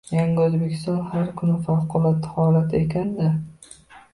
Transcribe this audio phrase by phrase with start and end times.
[0.17, 3.29] Yangi Oʻzbekistonda har kuni favqulodda holat ekanda?